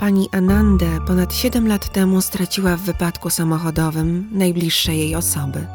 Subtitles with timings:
[0.00, 5.66] Pani Anandę ponad 7 lat temu straciła w wypadku samochodowym najbliższe jej osoby.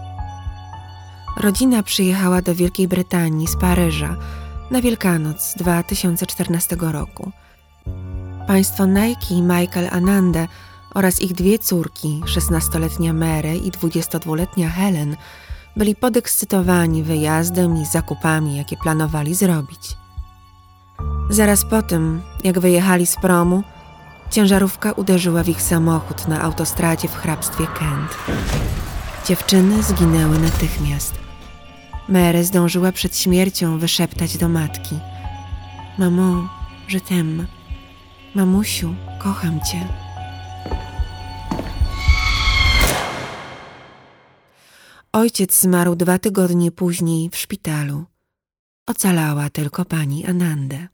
[1.38, 4.15] Rodzina przyjechała do Wielkiej Brytanii z Paryża
[4.71, 7.32] na Wielkanoc 2014 roku.
[8.47, 10.47] Państwo Nike i Michael Anandę
[10.93, 15.15] oraz ich dwie córki, 16-letnia Mary i 22-letnia Helen,
[15.75, 19.97] byli podekscytowani wyjazdem i zakupami, jakie planowali zrobić.
[21.29, 23.64] Zaraz po tym, jak wyjechali z promu,
[24.32, 28.39] ciężarówka uderzyła w ich samochód na autostradzie w hrabstwie Kent.
[29.28, 31.14] Dziewczyny zginęły natychmiast.
[32.09, 35.00] Mary zdążyła przed śmiercią wyszeptać do matki:
[35.97, 36.50] Mamo,
[36.88, 37.47] że tem.
[38.36, 39.88] Mamusiu, kocham cię.
[45.14, 48.05] Ojciec zmarł dwa tygodnie później w szpitalu.
[48.88, 50.88] Ocalała tylko pani Anandę.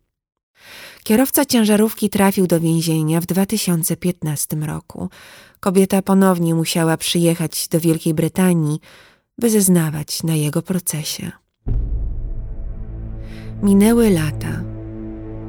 [1.03, 5.09] Kierowca ciężarówki trafił do więzienia w 2015 roku.
[5.59, 8.79] Kobieta ponownie musiała przyjechać do Wielkiej Brytanii,
[9.37, 11.31] by zeznawać na jego procesie.
[13.63, 14.63] Minęły lata.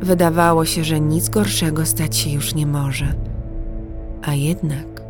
[0.01, 3.15] Wydawało się, że nic gorszego stać się już nie może.
[4.23, 5.03] A jednak,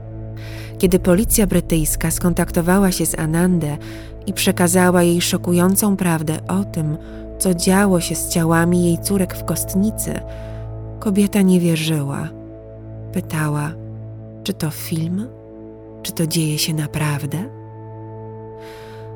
[0.78, 3.78] kiedy policja brytyjska skontaktowała się z Anandę
[4.27, 6.97] i przekazała jej szokującą prawdę o tym,
[7.42, 10.20] co działo się z ciałami jej córek w kostnicy,
[11.00, 12.28] kobieta nie wierzyła.
[13.12, 13.72] Pytała,
[14.44, 15.28] czy to film?
[16.02, 17.38] Czy to dzieje się naprawdę?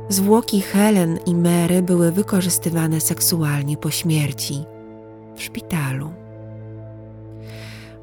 [0.09, 4.65] Zwłoki Helen i Mary były wykorzystywane seksualnie po śmierci
[5.35, 6.11] w szpitalu.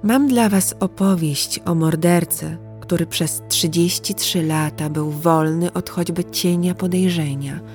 [0.03, 6.75] Mam dla Was opowieść o mordercy, który przez 33 lata był wolny od choćby cienia
[6.75, 7.59] podejrzenia–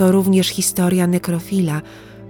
[0.00, 1.82] to również historia nekrofila,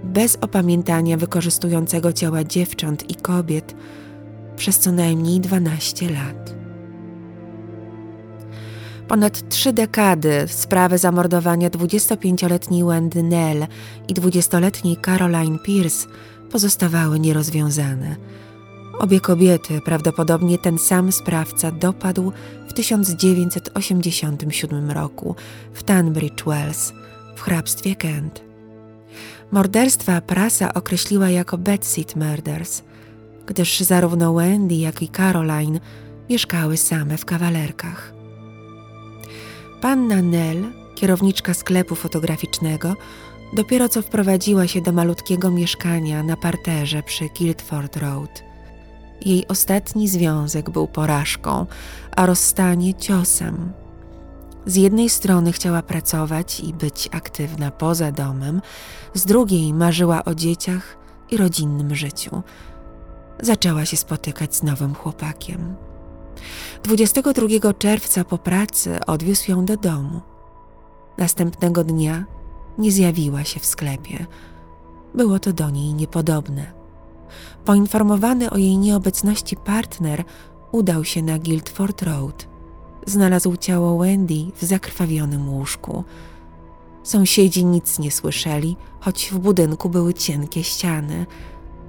[0.03, 3.75] bez opamiętania wykorzystującego ciała dziewcząt i kobiet
[4.55, 6.55] przez co najmniej 12 lat.
[9.07, 13.67] Ponad trzy dekady sprawy zamordowania 25-letniej Wendy Nell
[14.07, 16.07] i 20-letniej Caroline Pierce
[16.51, 18.15] pozostawały nierozwiązane.
[18.99, 22.31] Obie kobiety, prawdopodobnie ten sam sprawca, dopadł
[22.67, 25.35] w 1987 roku
[25.73, 26.93] w Tunbridge Wells–
[27.41, 28.43] w hrabstwie Kent.
[29.51, 32.81] Morderstwa prasa określiła jako bedsit murders,
[33.45, 35.79] gdyż zarówno Wendy, jak i Caroline
[36.29, 38.13] mieszkały same w kawalerkach.
[39.81, 42.95] Panna Nell, kierowniczka sklepu fotograficznego,
[43.53, 48.43] dopiero co wprowadziła się do malutkiego mieszkania na parterze przy Guildford Road.
[49.25, 51.65] Jej ostatni związek był porażką,
[52.15, 53.80] a rozstanie ciosem.
[54.65, 58.61] Z jednej strony chciała pracować i być aktywna poza domem,
[59.13, 60.97] z drugiej marzyła o dzieciach
[61.31, 62.41] i rodzinnym życiu.
[63.39, 65.75] Zaczęła się spotykać z nowym chłopakiem.
[66.83, 70.21] 22 czerwca po pracy odwiózł ją do domu.
[71.17, 72.25] Następnego dnia
[72.77, 74.25] nie zjawiła się w sklepie.
[75.15, 76.71] Było to do niej niepodobne.
[77.65, 80.23] Poinformowany o jej nieobecności partner
[80.71, 82.50] udał się na Guildford Road
[83.05, 86.03] znalazł ciało Wendy w zakrwawionym łóżku.
[87.03, 91.25] Sąsiedzi nic nie słyszeli, choć w budynku były cienkie ściany.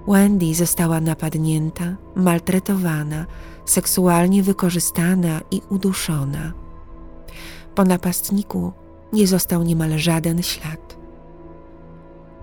[0.08, 3.26] Wendy została napadnięta, maltretowana,
[3.64, 6.52] seksualnie wykorzystana i uduszona.
[7.74, 8.72] Po napastniku
[9.12, 10.96] nie został niemal żaden ślad.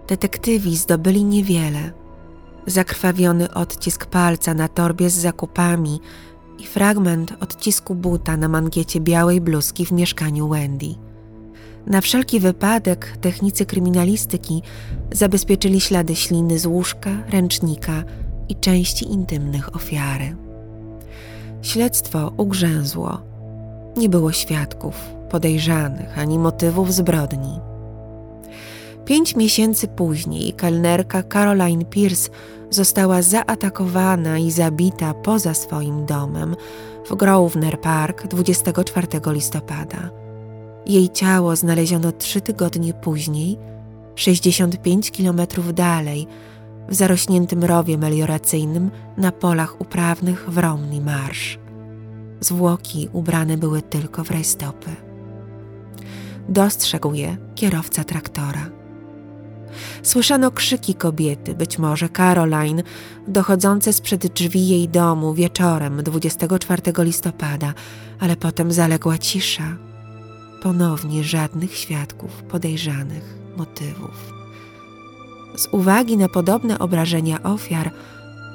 [0.08, 1.92] Detektywi zdobyli niewiele.
[2.68, 6.02] Zakrwawiony odcisk palca na torbie z zakupami
[6.60, 10.96] i fragment odcisku buta na mangiecie białej bluzki w mieszkaniu Wendy.
[11.88, 14.62] Na wszelki wypadek technicy kryminalistyki
[15.12, 18.04] zabezpieczyli ślady śliny z łóżka, ręcznika
[18.50, 20.36] i części intymnych ofiary.
[21.62, 23.22] Śledztwo ugrzęzło.
[23.98, 24.96] Nie było świadków,
[25.30, 27.69] podejrzanych ani motywów zbrodni.
[29.06, 32.30] Pięć miesięcy później kelnerka Caroline Pierce
[32.70, 36.56] została zaatakowana i zabita poza swoim domem
[37.10, 40.10] w Grosvenor Park 24 listopada.
[40.86, 43.58] Jej ciało znaleziono trzy tygodnie później,
[44.16, 46.28] 65 kilometrów dalej,
[46.90, 51.60] w zarośniętym rowie melioracyjnym na polach uprawnych w Romney Marsh.
[52.40, 54.90] Zwłoki ubrane były tylko w rajstopy.
[56.50, 58.79] Dostrzegł je kierowca traktora.
[60.04, 62.84] Słyszano krzyki kobiety, być może Caroline,
[63.28, 67.74] dochodzące sprzed drzwi jej domu wieczorem 24 listopada,
[68.20, 69.78] ale potem zaległa cisza.
[70.64, 74.34] Ponownie żadnych świadków podejrzanych motywów.
[75.56, 77.92] Z uwagi na podobne obrażenia ofiar,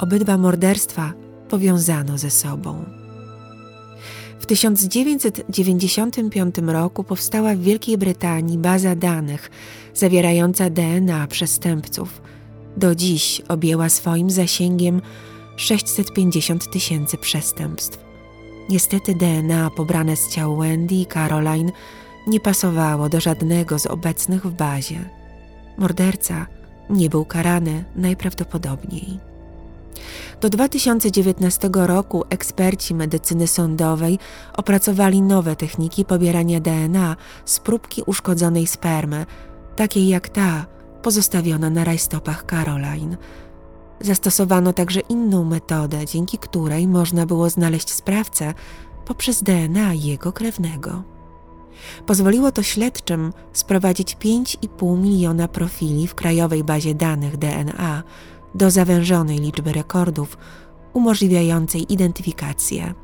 [0.00, 1.12] obydwa morderstwa
[1.48, 3.03] powiązano ze sobą.
[4.44, 9.50] W 1995 roku powstała w Wielkiej Brytanii baza danych
[9.94, 12.22] zawierająca DNA przestępców.
[12.76, 15.02] Do dziś objęła swoim zasięgiem
[15.56, 18.04] 650 tysięcy przestępstw.
[18.68, 21.72] Niestety DNA pobrane z ciał Wendy i Caroline
[22.26, 25.10] nie pasowało do żadnego z obecnych w bazie.
[25.78, 26.46] Morderca
[26.90, 29.33] nie był karany najprawdopodobniej.
[30.44, 34.18] Do 2019 roku eksperci medycyny sądowej
[34.56, 39.26] opracowali nowe techniki pobierania DNA z próbki uszkodzonej spermy,
[39.76, 40.66] takiej jak ta
[41.02, 43.16] pozostawiona na rajstopach Caroline.
[44.00, 48.54] Zastosowano także inną metodę, dzięki której można było znaleźć sprawcę
[49.04, 51.02] poprzez DNA jego krewnego.
[52.06, 58.02] Pozwoliło to śledczym sprowadzić 5,5 miliona profili w krajowej bazie danych DNA
[58.54, 60.38] do zawężonej liczby rekordów
[60.92, 62.94] umożliwiającej identyfikację.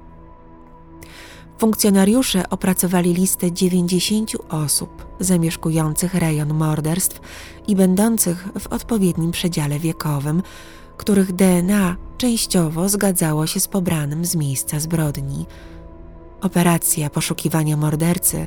[1.58, 7.20] Funkcjonariusze opracowali listę 90 osób zamieszkujących rejon morderstw
[7.68, 10.42] i będących w odpowiednim przedziale wiekowym,
[10.96, 15.46] których DNA częściowo zgadzało się z pobranym z miejsca zbrodni.
[16.40, 18.46] Operacja poszukiwania mordercy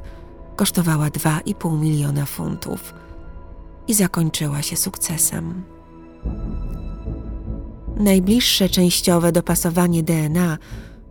[0.55, 2.93] kosztowała 2,5 miliona funtów
[3.87, 5.63] i zakończyła się sukcesem.
[8.03, 10.57] Najbliższe częściowe dopasowanie DNA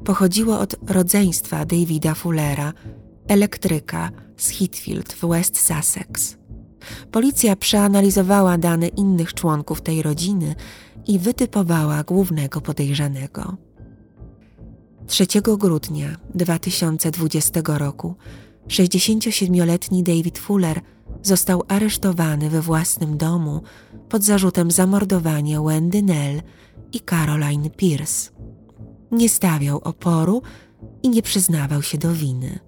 [0.04, 2.72] pochodziło od rodzeństwa Davida Fullera,
[3.28, 6.36] elektryka z Heathfield w West Sussex.
[7.10, 10.54] Policja przeanalizowała dane innych członków tej rodziny
[11.06, 13.56] i wytypowała głównego podejrzanego.
[15.06, 15.26] 3
[15.58, 18.14] grudnia 2020 roku
[18.68, 20.80] 67-letni David Fuller
[21.22, 23.62] został aresztowany we własnym domu
[24.08, 26.42] pod zarzutem zamordowania Wendy Nell
[26.92, 28.30] i Caroline Pierce.
[29.10, 30.42] Nie stawiał oporu
[31.02, 32.58] i nie przyznawał się do winy.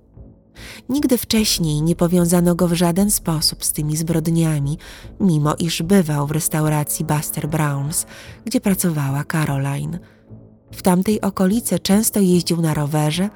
[0.88, 4.78] Nigdy wcześniej nie powiązano go w żaden sposób z tymi zbrodniami,
[5.20, 8.06] mimo iż bywał w restauracji Buster Browns,
[8.44, 9.98] gdzie pracowała Caroline.
[10.72, 13.30] W tamtej okolicy często jeździł na rowerze,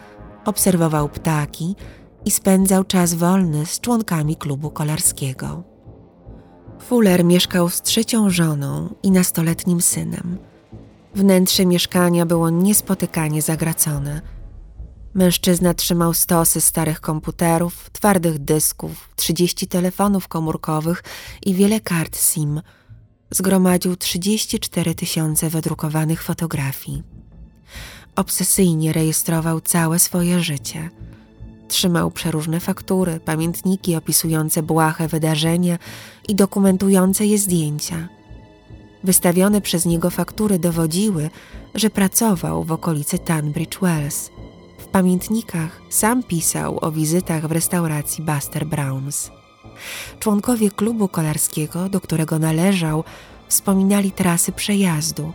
[0.45, 1.77] obserwował ptaki
[2.25, 5.63] i spędzał czas wolny z członkami klubu kolarskiego.
[6.81, 10.39] Fuller mieszkał z trzecią żoną i nastoletnim synem.
[11.15, 14.21] Wnętrze mieszkania było niespotykanie zagracone.
[15.15, 21.03] Mężczyzna trzymał stosy starych komputerów, twardych dysków, 30 telefonów komórkowych
[21.47, 22.61] i wiele kart SIM.
[23.31, 27.03] Zgromadził 34 tysiące wydrukowanych fotografii.
[28.17, 30.91] Obsesyjnie rejestrował całe swoje życie.
[31.69, 35.79] Trzymał przeróżne faktury, pamiętniki opisujące błahe wydarzenia
[36.29, 38.09] i dokumentujące je zdjęcia–
[39.05, 41.31] Wystawione przez niego faktury dowodziły,
[41.75, 44.31] że pracował w okolicy Tunbridge Wells.
[44.79, 49.31] W pamiętnikach sam pisał o wizytach w restauracji Buster Browns.
[50.19, 53.05] Członkowie klubu kolarskiego, do którego należał,
[53.49, 55.33] wspominali trasy przejazdu.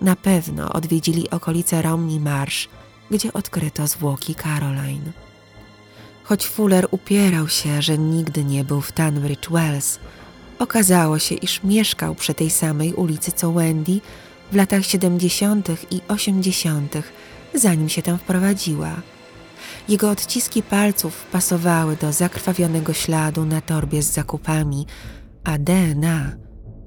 [0.00, 2.68] Na pewno odwiedzili okolice Romney Marsh,
[3.10, 5.12] gdzie odkryto zwłoki Caroline.
[6.24, 9.98] Choć Fuller upierał się, że nigdy nie był w Tunbridge Wells,
[10.58, 14.00] Okazało się, iż mieszkał przy tej samej ulicy co Wendy
[14.52, 15.68] w latach 70.
[15.90, 16.94] i 80.,
[17.54, 19.02] zanim się tam wprowadziła.
[19.88, 24.86] Jego odciski palców pasowały do zakrwawionego śladu na torbie z zakupami,
[25.44, 26.36] a DNA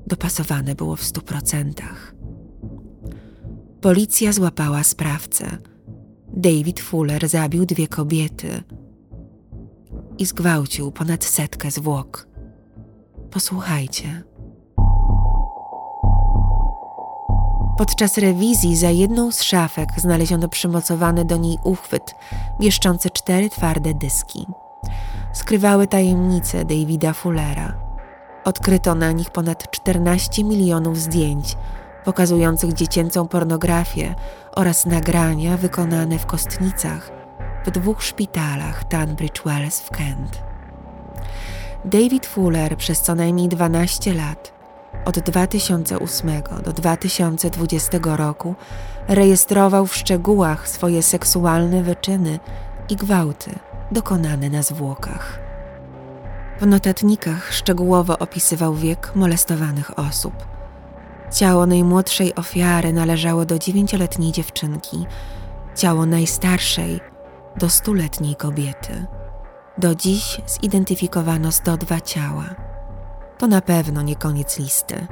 [0.07, 2.15] dopasowane było w stu procentach.
[3.81, 5.57] Policja złapała sprawcę.
[6.33, 8.63] David Fuller zabił dwie kobiety
[10.19, 12.27] i zgwałcił ponad setkę zwłok.
[13.31, 14.23] Posłuchajcie.
[17.77, 22.15] Podczas rewizji za jedną z szafek znaleziono przymocowany do niej uchwyt
[22.59, 24.45] mieszczący cztery twarde dyski.
[25.33, 27.79] Skrywały tajemnice Davida Fullera.
[28.43, 31.57] Odkryto na nich ponad 14 milionów zdjęć
[32.05, 34.15] pokazujących dziecięcą pornografię
[34.55, 37.16] oraz nagrania wykonane w kostnicach
[37.67, 40.41] w dwóch szpitalach Tunbridge Wells w Kent.
[41.85, 44.53] David Fuller przez co najmniej 12 lat,
[45.05, 46.29] od 2008
[46.63, 48.55] do 2020 roku,
[49.07, 52.39] rejestrował w szczegółach swoje seksualne wyczyny
[52.89, 53.51] i gwałty
[53.91, 55.39] dokonane na zwłokach.
[56.59, 60.33] W notatnikach szczegółowo opisywał wiek molestowanych osób.
[61.33, 65.05] Ciało najmłodszej ofiary należało do dziewięcioletniej dziewczynki,
[65.75, 67.16] ciało najstarszej
[67.57, 69.05] do stuletniej kobiety.
[69.77, 72.45] Do dziś zidentyfikowano 102 ciała.
[73.37, 75.07] To na pewno nie koniec listy.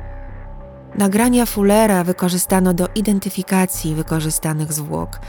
[0.97, 5.19] Nagrania Fullera wykorzystano do identyfikacji wykorzystanych zwłok.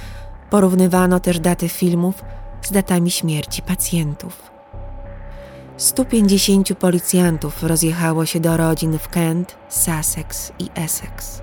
[0.51, 2.25] Porównywano też daty filmów
[2.63, 4.51] z datami śmierci pacjentów.
[5.77, 11.43] 150 policjantów rozjechało się do rodzin w Kent, Sussex i Essex.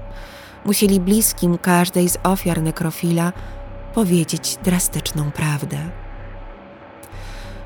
[0.65, 3.33] Musieli bliskim każdej z ofiar nekrofila
[3.93, 5.77] powiedzieć drastyczną prawdę.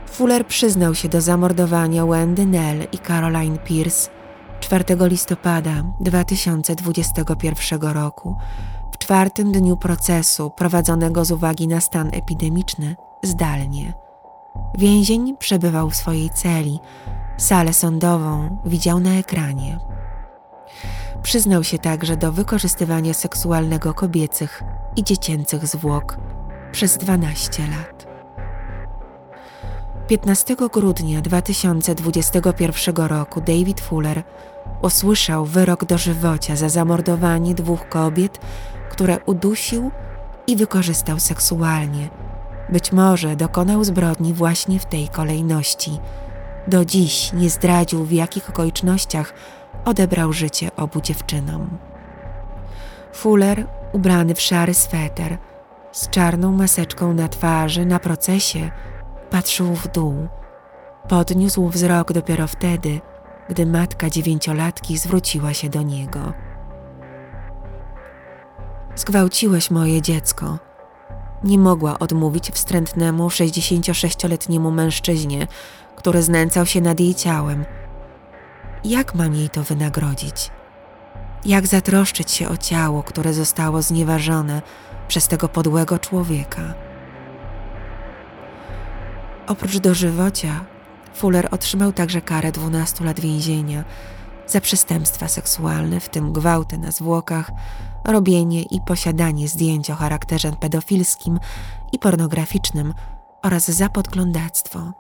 [0.07, 4.09] Fuller przyznał się do zamordowania Wendy Nell i Caroline Pierce
[4.59, 8.35] 4 listopada 2021 roku,
[8.91, 13.93] w czwartym dniu procesu prowadzonego z uwagi na stan epidemiczny zdalnie.
[14.77, 16.79] Więzień przebywał w swojej celi,
[17.37, 19.79] salę sądową widział na ekranie.
[21.21, 24.63] Przyznał się także do wykorzystywania seksualnego kobiecych
[24.97, 26.17] i dziecięcych zwłok
[26.71, 28.07] przez 12 lat.
[30.07, 34.23] 15 grudnia 2021 roku David Fuller
[34.81, 38.39] usłyszał wyrok dożywocia za zamordowanie dwóch kobiet,
[38.89, 39.91] które udusił
[40.47, 42.09] i wykorzystał seksualnie.
[42.69, 45.99] Być może dokonał zbrodni właśnie w tej kolejności.
[46.67, 49.33] Do dziś nie zdradził, w jakich okolicznościach
[49.85, 51.77] odebrał życie obu dziewczynom.
[53.13, 55.37] Fuller, ubrany w szary sweter,
[55.91, 58.71] z czarną maseczką na twarzy, na procesie,
[59.29, 60.27] patrzył w dół.
[61.09, 63.01] Podniósł wzrok dopiero wtedy,
[63.49, 66.33] gdy matka dziewięciolatki zwróciła się do niego.
[68.95, 70.59] Zgwałciłeś moje dziecko.
[71.43, 75.47] Nie mogła odmówić wstrętnemu 66-letniemu mężczyźnie,
[75.95, 77.65] który znęcał się nad jej ciałem.
[78.83, 80.51] Jak mam jej to wynagrodzić?
[81.47, 84.61] Jak zatroszczyć się o ciało, które zostało znieważone
[85.07, 86.73] przez tego podłego człowieka?
[89.47, 90.65] Oprócz dożywocia,
[91.13, 93.83] Fuller otrzymał także karę 12 lat więzienia
[94.47, 97.51] za przestępstwa seksualne, w tym gwałty na zwłokach,
[98.05, 101.39] robienie i posiadanie zdjęć o charakterze pedofilskim
[101.91, 102.93] i pornograficznym
[103.43, 104.93] oraz za podglądactwo.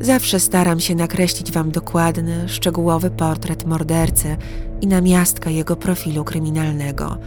[0.00, 4.36] Zawsze staram się nakreślić Wam dokładny, szczegółowy portret mordercy
[4.80, 7.18] i namiastkę jego profilu kryminalnego.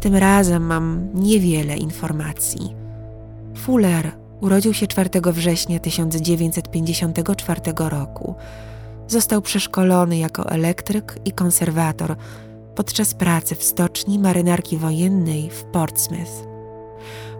[0.00, 2.74] Tym razem mam niewiele informacji.
[3.56, 8.34] Fuller urodził się 4 września 1954 roku.
[9.08, 12.16] Został przeszkolony jako elektryk i konserwator
[12.74, 16.46] podczas pracy w stoczni marynarki wojennej w Portsmouth.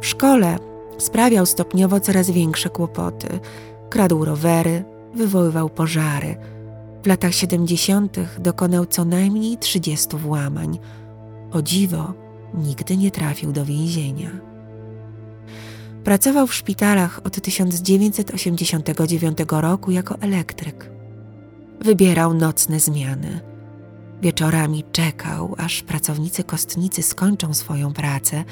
[0.01, 0.57] W szkole
[0.99, 3.41] sprawiał stopniowo coraz większe kłopoty.
[3.93, 4.85] Kradł rowery,
[5.15, 6.37] wywoływał pożary.
[7.03, 8.17] W latach 70.
[8.39, 10.79] dokonał co najmniej 30 włamań.
[11.51, 12.15] O dziwo,
[12.55, 14.31] nigdy nie trafił do więzienia.
[16.05, 20.91] Pracował w szpitalach od 1989 roku jako elektryk.
[21.81, 23.41] Wybierał nocne zmiany.
[24.23, 28.45] Wieczorami czekał, aż pracownicy kostnicy skończą swoją pracę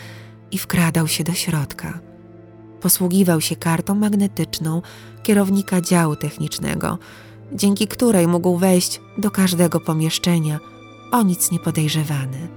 [0.51, 2.10] i wkradał się do środka.
[2.81, 4.83] Posługiwał się kartą magnetyczną
[5.23, 6.99] kierownika działu technicznego,
[7.53, 10.59] dzięki której mógł wejść do każdego pomieszczenia,
[11.13, 12.49] o nic nie podejrzewany.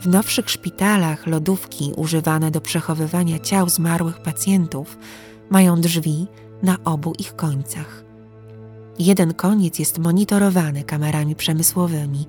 [0.00, 4.98] W nowszych szpitalach lodówki używane do przechowywania ciał zmarłych pacjentów
[5.50, 6.26] mają drzwi
[6.62, 8.04] na obu ich końcach.
[8.98, 12.26] Jeden koniec jest monitorowany kamerami przemysłowymi,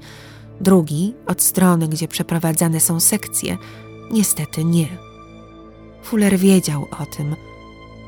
[0.62, 3.58] drugi, od strony, gdzie przeprowadzane są sekcje,
[4.12, 5.05] niestety nie.
[6.06, 7.36] Fuller wiedział o tym.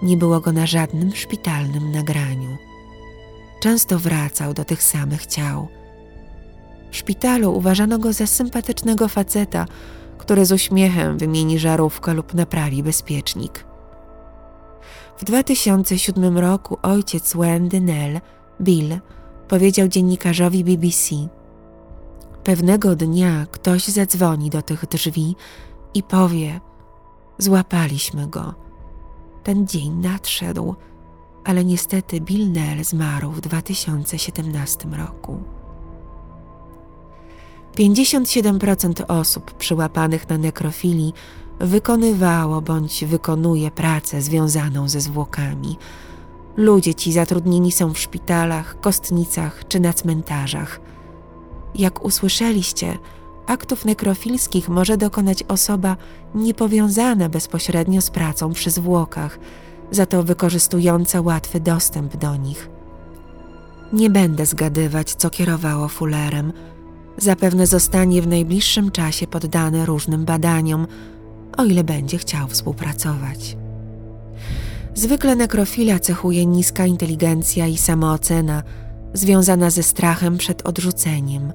[0.03, 2.57] Nie było go na żadnym szpitalnym nagraniu.
[3.59, 5.67] Często wracał do tych samych ciał–
[6.91, 9.65] w szpitalu uważano go za sympatycznego faceta,
[10.17, 13.65] który z uśmiechem wymieni żarówkę lub naprawi bezpiecznik.
[15.17, 18.19] W 2007 roku ojciec Wendy Nell,
[18.61, 18.99] Bill,
[19.47, 21.15] powiedział dziennikarzowi BBC:
[22.43, 25.35] Pewnego dnia ktoś zadzwoni do tych drzwi
[25.93, 26.59] i powie:
[27.37, 28.53] Złapaliśmy go.
[29.43, 30.75] Ten dzień nadszedł,
[31.43, 35.43] ale niestety Bill Nell zmarł w 2017 roku.
[37.75, 41.13] 57% osób przyłapanych na nekrofilii
[41.59, 45.77] wykonywało bądź wykonuje pracę związaną ze zwłokami.
[46.57, 50.79] Ludzie ci zatrudnieni są w szpitalach, kostnicach czy na cmentarzach.
[51.75, 52.97] Jak usłyszeliście,
[53.47, 55.97] aktów nekrofilskich może dokonać osoba
[56.35, 59.39] niepowiązana bezpośrednio z pracą przy zwłokach,
[59.91, 62.69] za to wykorzystująca łatwy dostęp do nich.
[63.93, 66.53] Nie będę zgadywać, co kierowało Fullerem–
[67.17, 70.87] zapewne zostanie w najbliższym czasie poddany różnym badaniom,
[71.57, 73.57] o ile będzie chciał współpracować.
[74.95, 78.63] Zwykle nekrofila cechuje niska inteligencja i samoocena,
[79.13, 81.53] związana ze strachem przed odrzuceniem.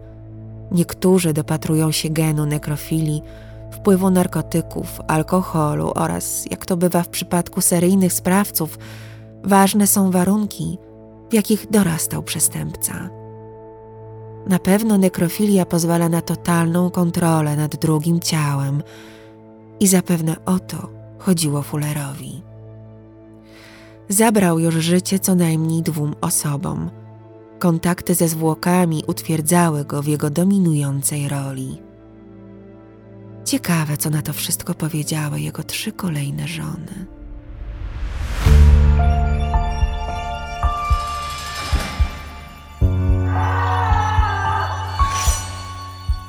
[0.73, 3.23] Niektórzy dopatrują się genu nekrofilii,
[3.71, 8.79] wpływu narkotyków, alkoholu oraz, jak to bywa w przypadku seryjnych sprawców,
[9.45, 10.79] ważne są warunki,
[11.31, 13.11] w jakich dorastał przestępca.
[14.47, 18.83] Na pewno nekrofilia pozwala na totalną kontrolę nad drugim ciałem
[19.81, 20.89] i zapewne o to
[21.19, 22.43] chodziło Fullerowi.
[24.09, 26.91] Zabrał już życie co najmniej dwóm osobom.
[27.63, 31.83] Kontakty ze zwłokami utwierdzały go w jego dominującej roli.
[33.45, 37.07] Ciekawe, co na to wszystko powiedziały jego trzy kolejne żony.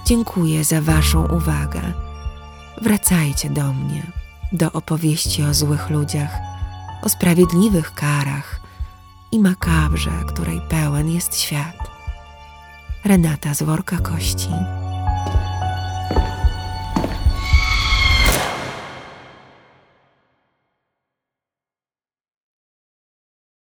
[0.06, 1.82] Dziękuję za Waszą uwagę.
[2.82, 4.12] Wracajcie do mnie,
[4.52, 6.38] do opowieści o złych ludziach,
[7.02, 8.63] o sprawiedliwych karach
[9.34, 11.92] i makabrze, której pełen jest świat.
[13.06, 14.50] Renata z worka kości.